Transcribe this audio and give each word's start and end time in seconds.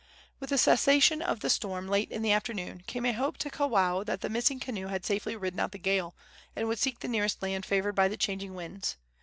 With 0.39 0.49
the 0.49 0.57
cessation 0.57 1.21
of 1.21 1.41
the 1.41 1.49
storm, 1.51 1.87
late 1.87 2.09
in 2.09 2.23
the 2.23 2.31
afternoon, 2.31 2.81
came 2.87 3.05
a 3.05 3.11
hope 3.13 3.37
to 3.37 3.51
Kawao 3.51 4.03
that 4.05 4.21
the 4.21 4.29
missing 4.31 4.59
canoe 4.59 4.87
had 4.87 5.05
safely 5.05 5.35
ridden 5.35 5.59
out 5.59 5.73
the 5.73 5.77
gale, 5.77 6.15
and 6.55 6.67
would 6.67 6.79
seek 6.79 7.01
the 7.01 7.07
nearest 7.07 7.43
land 7.43 7.67
favored 7.67 7.93
by 7.93 8.07
the 8.07 8.17
changing 8.17 8.55
winds. 8.55 8.97